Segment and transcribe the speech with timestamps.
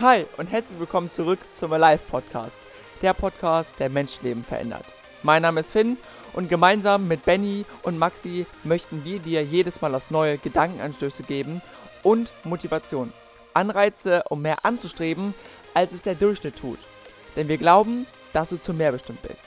[0.00, 2.68] Hi und herzlich willkommen zurück zum Alive Podcast,
[3.02, 4.86] der Podcast, der Menschenleben verändert.
[5.22, 5.98] Mein Name ist Finn
[6.32, 11.60] und gemeinsam mit Benny und Maxi möchten wir dir jedes Mal aufs neue Gedankenanstöße geben
[12.02, 13.12] und Motivation.
[13.52, 15.34] Anreize, um mehr anzustreben,
[15.74, 16.78] als es der Durchschnitt tut.
[17.36, 19.44] Denn wir glauben, dass du zu mehr bestimmt bist.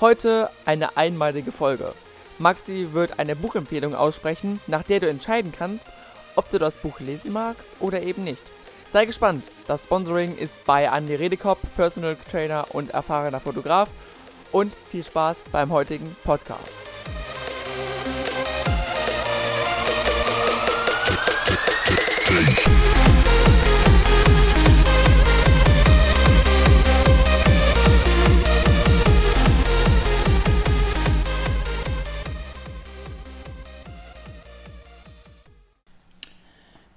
[0.00, 1.92] Heute eine einmalige Folge.
[2.40, 5.90] Maxi wird eine Buchempfehlung aussprechen, nach der du entscheiden kannst,
[6.34, 8.42] ob du das Buch lesen magst oder eben nicht.
[8.92, 9.50] Sei gespannt.
[9.66, 13.88] Das Sponsoring ist bei Andy Redekop, Personal Trainer und erfahrener Fotograf.
[14.52, 16.68] Und viel Spaß beim heutigen Podcast.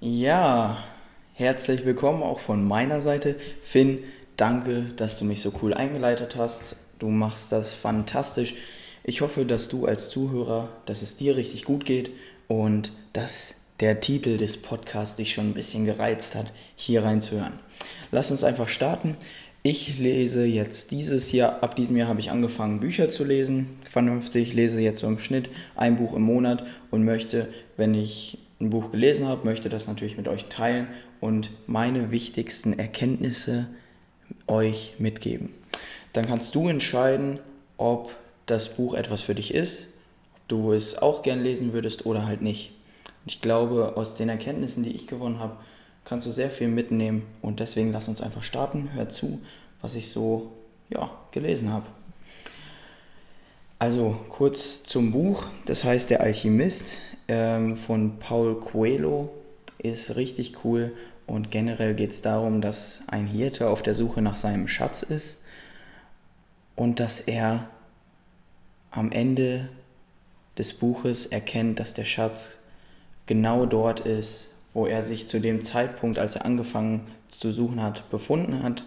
[0.00, 0.85] Ja,
[1.38, 3.34] Herzlich willkommen auch von meiner Seite.
[3.60, 3.98] Finn,
[4.38, 6.76] danke, dass du mich so cool eingeleitet hast.
[6.98, 8.54] Du machst das fantastisch.
[9.04, 12.08] Ich hoffe, dass du als Zuhörer, dass es dir richtig gut geht
[12.48, 17.58] und dass der Titel des Podcasts dich schon ein bisschen gereizt hat, hier reinzuhören.
[18.12, 19.14] Lass uns einfach starten.
[19.62, 23.76] Ich lese jetzt dieses Jahr, ab diesem Jahr habe ich angefangen, Bücher zu lesen.
[23.86, 28.70] Vernünftig, lese jetzt so im Schnitt ein Buch im Monat und möchte, wenn ich ein
[28.70, 30.88] Buch gelesen habe, möchte das natürlich mit euch teilen
[31.20, 33.66] und meine wichtigsten Erkenntnisse
[34.46, 35.50] euch mitgeben.
[36.12, 37.38] Dann kannst du entscheiden,
[37.76, 38.14] ob
[38.46, 39.88] das Buch etwas für dich ist,
[40.34, 42.72] ob du es auch gern lesen würdest oder halt nicht.
[43.26, 45.56] ich glaube, aus den Erkenntnissen, die ich gewonnen habe,
[46.04, 48.90] kannst du sehr viel mitnehmen und deswegen lass uns einfach starten.
[48.94, 49.40] Hör zu,
[49.82, 50.52] was ich so
[50.88, 51.86] ja, gelesen habe.
[53.78, 56.98] Also kurz zum Buch, das heißt Der Alchemist
[57.28, 59.30] ähm, von Paul Coelho
[59.78, 60.92] ist richtig cool
[61.26, 65.42] und generell geht es darum, dass ein Hirte auf der Suche nach seinem Schatz ist
[66.76, 67.68] und dass er
[68.90, 69.68] am Ende
[70.56, 72.58] des Buches erkennt, dass der Schatz
[73.26, 78.08] genau dort ist, wo er sich zu dem Zeitpunkt, als er angefangen zu suchen hat,
[78.10, 78.84] befunden hat.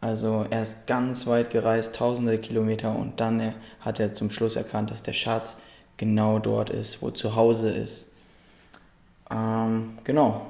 [0.00, 4.90] Also er ist ganz weit gereist, tausende Kilometer und dann hat er zum Schluss erkannt,
[4.90, 5.56] dass der Schatz
[6.00, 8.12] genau dort ist, wo zu Hause ist.
[9.30, 10.46] Ähm, genau.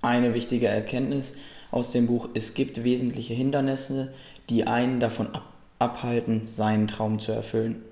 [0.00, 1.34] Eine wichtige Erkenntnis
[1.70, 4.14] aus dem Buch, es gibt wesentliche Hindernisse,
[4.48, 7.82] die einen davon ab abhalten, seinen Traum zu erfüllen.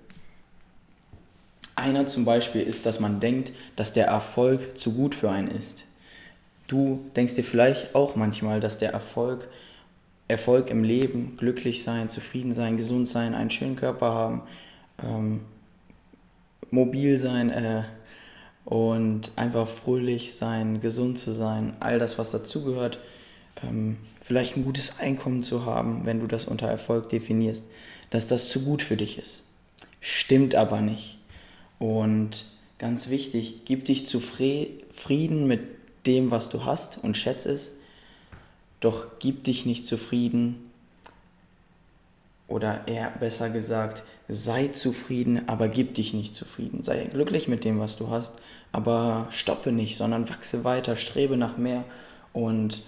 [1.76, 5.84] Einer zum Beispiel ist, dass man denkt, dass der Erfolg zu gut für einen ist.
[6.66, 9.48] Du denkst dir vielleicht auch manchmal, dass der Erfolg,
[10.28, 14.42] Erfolg im Leben, glücklich sein, zufrieden sein, gesund sein, einen schönen Körper haben,
[15.02, 15.40] ähm,
[16.74, 17.82] mobil sein äh,
[18.64, 22.98] und einfach fröhlich sein, gesund zu sein, all das, was dazugehört,
[23.62, 27.66] ähm, vielleicht ein gutes Einkommen zu haben, wenn du das unter Erfolg definierst,
[28.10, 29.44] dass das zu gut für dich ist.
[30.00, 31.18] Stimmt aber nicht.
[31.78, 32.44] Und
[32.78, 35.60] ganz wichtig, gib dich zufrieden mit
[36.06, 37.78] dem, was du hast und schätze es,
[38.80, 40.70] doch gib dich nicht zufrieden
[42.48, 46.82] oder eher besser gesagt, sei zufrieden, aber gib dich nicht zufrieden.
[46.82, 48.34] Sei glücklich mit dem, was du hast,
[48.72, 51.84] aber stoppe nicht, sondern wachse weiter, strebe nach mehr.
[52.32, 52.82] Und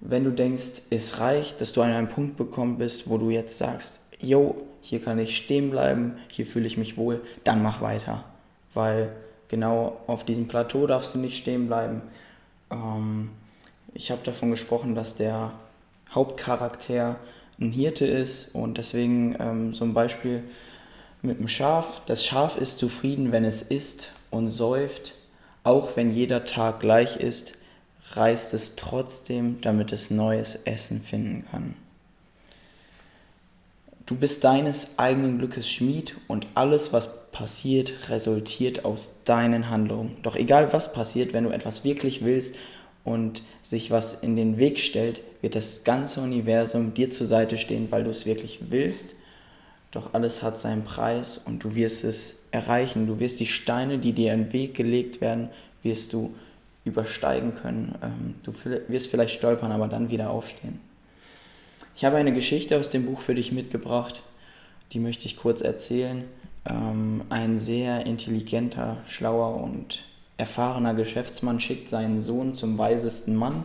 [0.00, 3.58] wenn du denkst, es reicht, dass du an einen Punkt bekommen bist, wo du jetzt
[3.58, 8.24] sagst, yo, hier kann ich stehen bleiben, hier fühle ich mich wohl, dann mach weiter.
[8.74, 9.10] Weil
[9.48, 12.02] genau auf diesem Plateau darfst du nicht stehen bleiben.
[12.70, 13.30] Ähm,
[13.94, 15.52] ich habe davon gesprochen, dass der
[16.10, 17.16] Hauptcharakter
[17.60, 20.42] ein Hirte ist und deswegen ähm, so Beispiel
[21.22, 22.02] mit dem Schaf.
[22.06, 25.14] Das Schaf ist zufrieden, wenn es isst und säuft,
[25.64, 27.54] auch wenn jeder Tag gleich ist,
[28.12, 31.76] reist es trotzdem, damit es neues Essen finden kann.
[34.04, 40.16] Du bist deines eigenen Glückes Schmied und alles, was passiert, resultiert aus deinen Handlungen.
[40.22, 42.54] Doch egal was passiert, wenn du etwas wirklich willst
[43.06, 47.86] und sich was in den Weg stellt, wird das ganze Universum dir zur Seite stehen,
[47.90, 49.14] weil du es wirklich willst.
[49.92, 53.06] Doch alles hat seinen Preis und du wirst es erreichen.
[53.06, 55.48] Du wirst die Steine, die dir in den Weg gelegt werden,
[55.82, 56.34] wirst du
[56.84, 57.94] übersteigen können.
[58.02, 58.52] Ähm, du
[58.88, 60.80] wirst vielleicht stolpern, aber dann wieder aufstehen.
[61.94, 64.20] Ich habe eine Geschichte aus dem Buch für dich mitgebracht,
[64.92, 66.24] die möchte ich kurz erzählen.
[66.68, 70.02] Ähm, ein sehr intelligenter, schlauer und
[70.36, 73.64] erfahrener Geschäftsmann schickt seinen Sohn zum weisesten Mann.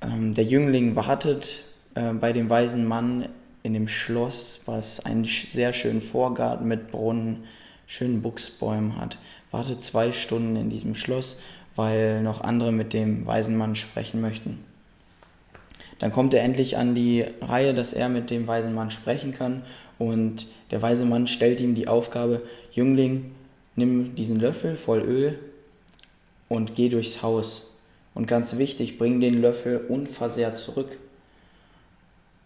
[0.00, 1.58] Ähm, der Jüngling wartet
[1.94, 3.28] äh, bei dem weisen Mann
[3.62, 7.44] in dem Schloss, was einen sehr schönen Vorgarten mit Brunnen,
[7.86, 9.18] schönen Buchsbäumen hat.
[9.50, 11.40] Wartet zwei Stunden in diesem Schloss,
[11.74, 14.64] weil noch andere mit dem weisen Mann sprechen möchten.
[15.98, 19.62] Dann kommt er endlich an die Reihe, dass er mit dem weisen Mann sprechen kann.
[19.98, 23.32] Und der weise Mann stellt ihm die Aufgabe, Jüngling,
[23.74, 25.38] nimm diesen Löffel voll Öl
[26.48, 27.74] und geh durchs Haus.
[28.14, 30.98] Und ganz wichtig, bring den Löffel unversehrt zurück.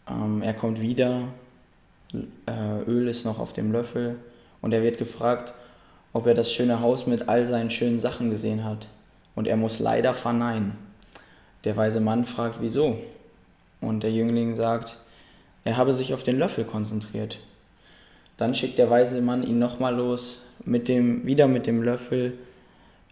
[0.08, 1.22] Ähm, er kommt wieder,
[2.46, 4.16] äh, Öl ist noch auf dem Löffel
[4.60, 5.54] und er wird gefragt,
[6.12, 8.86] ob er das schöne Haus mit all seinen schönen Sachen gesehen hat.
[9.34, 10.72] Und er muss leider verneinen.
[11.64, 12.98] Der weise Mann fragt, wieso?
[13.80, 14.98] Und der Jüngling sagt,
[15.64, 17.38] er habe sich auf den Löffel konzentriert.
[18.36, 22.34] Dann schickt der weise Mann ihn nochmal los, mit dem, wieder mit dem Löffel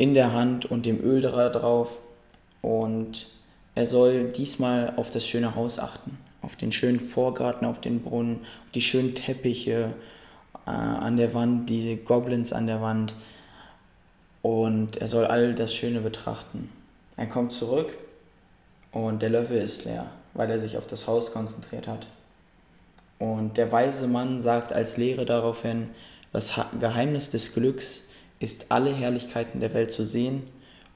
[0.00, 1.90] in der Hand und dem Öl drauf.
[2.62, 3.26] Und
[3.74, 8.36] er soll diesmal auf das schöne Haus achten, auf den schönen Vorgarten, auf den Brunnen,
[8.36, 9.92] auf die schönen Teppiche
[10.66, 13.14] äh, an der Wand, diese Goblins an der Wand.
[14.40, 16.72] Und er soll all das Schöne betrachten.
[17.18, 17.94] Er kommt zurück
[18.92, 22.06] und der Löffel ist leer, weil er sich auf das Haus konzentriert hat.
[23.18, 25.90] Und der weise Mann sagt als Lehre daraufhin,
[26.32, 28.04] das Geheimnis des Glücks
[28.40, 30.42] ist alle Herrlichkeiten der Welt zu sehen,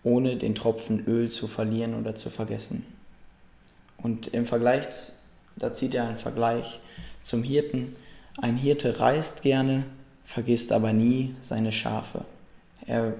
[0.02, 2.84] ohne den Tropfen Öl zu verlieren oder zu vergessen.
[3.98, 4.86] Und im Vergleich,
[5.56, 6.80] da zieht er einen Vergleich
[7.22, 7.94] zum Hirten.
[8.38, 9.84] Ein Hirte reist gerne,
[10.24, 12.24] vergisst aber nie seine Schafe.
[12.86, 13.14] Er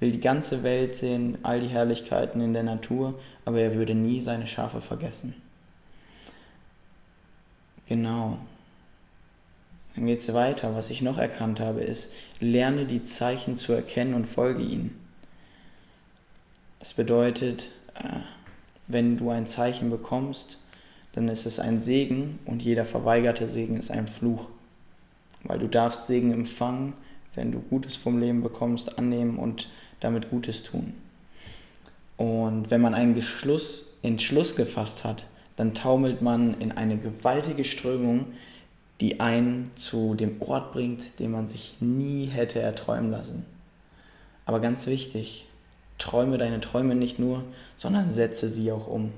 [0.00, 4.20] will die ganze Welt sehen, all die Herrlichkeiten in der Natur, aber er würde nie
[4.20, 5.34] seine Schafe vergessen.
[7.88, 8.38] Genau.
[9.94, 10.74] Dann geht es weiter.
[10.74, 14.98] Was ich noch erkannt habe, ist, lerne die Zeichen zu erkennen und folge ihnen.
[16.80, 18.20] Das bedeutet, äh,
[18.86, 20.58] wenn du ein Zeichen bekommst,
[21.12, 24.48] dann ist es ein Segen und jeder verweigerte Segen ist ein Fluch.
[25.44, 26.94] Weil du darfst Segen empfangen,
[27.34, 29.68] wenn du Gutes vom Leben bekommst, annehmen und
[30.00, 30.94] damit Gutes tun.
[32.16, 33.16] Und wenn man einen
[34.02, 35.24] Entschluss gefasst hat,
[35.56, 38.26] dann taumelt man in eine gewaltige Strömung,
[39.00, 43.44] die einen zu dem Ort bringt, den man sich nie hätte erträumen lassen.
[44.46, 45.46] Aber ganz wichtig,
[45.98, 47.44] träume deine Träume nicht nur,
[47.76, 49.12] sondern setze sie auch um.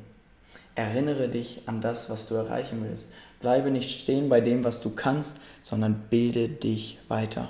[0.75, 3.11] Erinnere dich an das, was du erreichen willst.
[3.41, 7.49] Bleibe nicht stehen bei dem, was du kannst, sondern bilde dich weiter.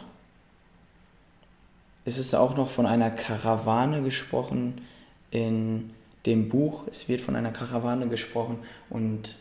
[2.04, 4.80] Es ist auch noch von einer Karawane gesprochen
[5.30, 5.90] in
[6.24, 6.84] dem Buch.
[6.90, 9.34] Es wird von einer Karawane gesprochen und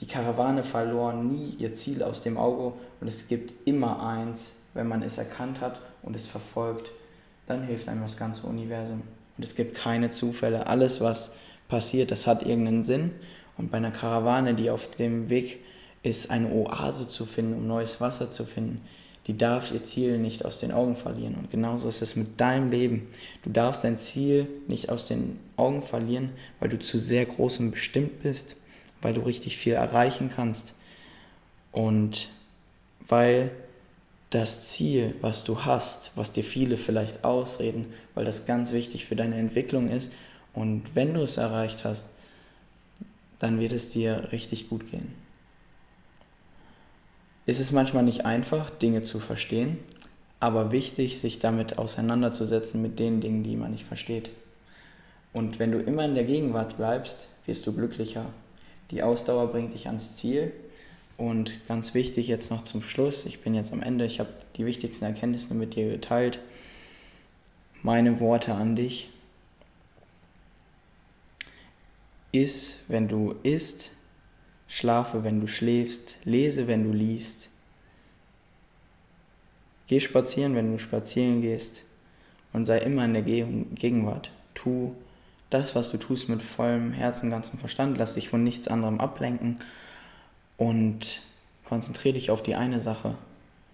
[0.00, 4.88] die Karawane verlor nie ihr Ziel aus dem Auge und es gibt immer eins, wenn
[4.88, 6.90] man es erkannt hat und es verfolgt,
[7.46, 9.02] dann hilft einem das ganze Universum.
[9.36, 10.66] Und es gibt keine Zufälle.
[10.66, 11.36] Alles, was
[11.68, 13.10] passiert, das hat irgendeinen Sinn.
[13.58, 15.58] Und bei einer Karawane, die auf dem Weg
[16.02, 18.80] ist, eine Oase zu finden, um neues Wasser zu finden,
[19.26, 21.34] die darf ihr Ziel nicht aus den Augen verlieren.
[21.34, 23.08] Und genauso ist es mit deinem Leben.
[23.42, 28.22] Du darfst dein Ziel nicht aus den Augen verlieren, weil du zu sehr großem bestimmt
[28.22, 28.56] bist
[29.02, 30.74] weil du richtig viel erreichen kannst
[31.72, 32.28] und
[33.08, 33.50] weil
[34.30, 39.16] das Ziel, was du hast, was dir viele vielleicht ausreden, weil das ganz wichtig für
[39.16, 40.12] deine Entwicklung ist
[40.52, 42.06] und wenn du es erreicht hast,
[43.38, 45.14] dann wird es dir richtig gut gehen.
[47.46, 49.78] Es ist manchmal nicht einfach, Dinge zu verstehen,
[50.38, 54.30] aber wichtig, sich damit auseinanderzusetzen mit den Dingen, die man nicht versteht.
[55.32, 58.26] Und wenn du immer in der Gegenwart bleibst, wirst du glücklicher
[58.90, 60.52] die Ausdauer bringt dich ans Ziel.
[61.16, 64.64] Und ganz wichtig jetzt noch zum Schluss, ich bin jetzt am Ende, ich habe die
[64.64, 66.38] wichtigsten Erkenntnisse mit dir geteilt.
[67.82, 69.10] Meine Worte an dich.
[72.32, 73.90] Iss, wenn du isst,
[74.66, 77.50] schlafe, wenn du schläfst, lese, wenn du liest.
[79.88, 81.82] Geh spazieren, wenn du spazieren gehst
[82.52, 84.30] und sei immer in der Gegenwart.
[84.54, 84.94] Tu
[85.50, 87.98] das, was du tust, mit vollem Herzen, ganzem Verstand.
[87.98, 89.58] Lass dich von nichts anderem ablenken
[90.56, 91.20] und
[91.64, 93.16] konzentriere dich auf die eine Sache.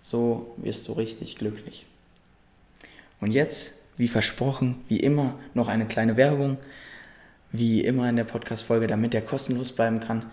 [0.02, 1.86] So wirst du richtig glücklich.
[3.20, 6.58] Und jetzt, wie versprochen, wie immer, noch eine kleine Werbung.
[7.52, 10.26] Wie immer in der Podcast-Folge, damit der kostenlos bleiben kann.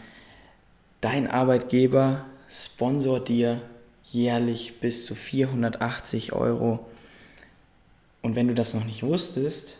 [1.01, 3.61] Dein Arbeitgeber sponsort dir
[4.05, 6.85] jährlich bis zu 480 Euro.
[8.21, 9.77] Und wenn du das noch nicht wusstest,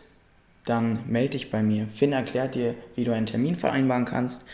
[0.64, 1.86] dann melde dich bei mir.
[1.88, 4.44] Finn erklärt dir, wie du einen Termin vereinbaren kannst.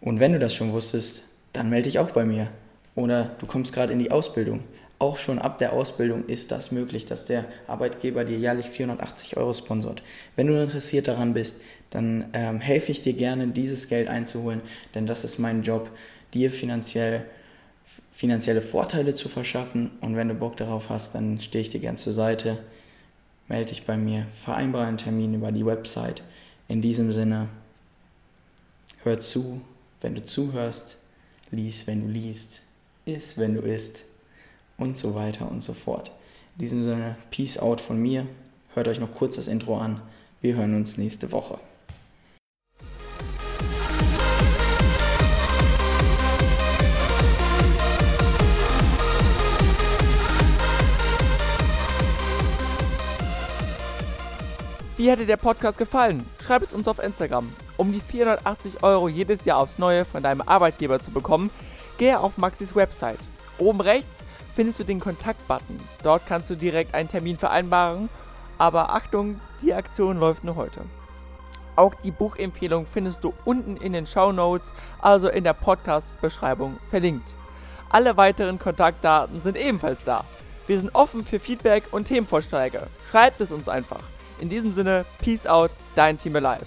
[0.00, 2.48] Und wenn du das schon wusstest, dann melde dich auch bei mir.
[2.94, 4.60] Oder du kommst gerade in die Ausbildung.
[4.98, 9.52] Auch schon ab der Ausbildung ist das möglich, dass der Arbeitgeber dir jährlich 480 Euro
[9.52, 10.02] sponsort.
[10.36, 14.60] Wenn du interessiert daran bist, dann ähm, helfe ich dir gerne, dieses Geld einzuholen,
[14.94, 15.90] denn das ist mein Job,
[16.32, 17.24] dir finanziell,
[18.12, 19.90] finanzielle Vorteile zu verschaffen.
[20.00, 22.58] Und wenn du Bock darauf hast, dann stehe ich dir gern zur Seite
[23.52, 26.22] melde dich bei mir, vereinbare einen Termin über die Website.
[26.68, 27.50] In diesem Sinne,
[29.04, 29.60] hör zu,
[30.00, 30.96] wenn du zuhörst,
[31.50, 32.62] lies, wenn du liest,
[33.04, 34.06] iss, wenn du isst
[34.78, 36.10] und so weiter und so fort.
[36.54, 38.26] In diesem Sinne, Peace out von mir.
[38.72, 40.00] Hört euch noch kurz das Intro an.
[40.40, 41.58] Wir hören uns nächste Woche.
[54.98, 56.22] Wie dir der Podcast gefallen?
[56.44, 57.50] Schreib es uns auf Instagram.
[57.78, 61.48] Um die 480 Euro jedes Jahr aufs Neue von deinem Arbeitgeber zu bekommen,
[61.96, 63.18] gehe auf Maxis Website.
[63.56, 64.22] Oben rechts
[64.54, 65.80] findest du den Kontakt-Button.
[66.02, 68.10] Dort kannst du direkt einen Termin vereinbaren.
[68.58, 70.82] Aber Achtung, die Aktion läuft nur heute.
[71.74, 77.32] Auch die Buchempfehlung findest du unten in den Show Notes, also in der Podcast-Beschreibung verlinkt.
[77.88, 80.24] Alle weiteren Kontaktdaten sind ebenfalls da.
[80.66, 82.88] Wir sind offen für Feedback und Themenvorschläge.
[83.10, 84.00] Schreibt es uns einfach.
[84.42, 86.66] In diesem Sinne, Peace out, dein Team Alive.